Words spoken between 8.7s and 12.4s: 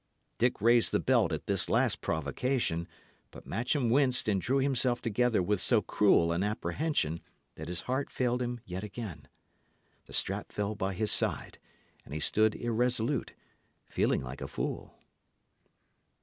again. The strap fell by his side, and he